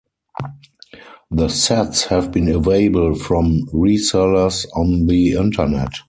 [1.29, 5.91] The Sets have been available from re-sellers on the internet.